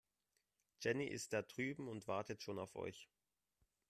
[0.79, 3.07] Jenny ist da drüben und wartet schon auf euch.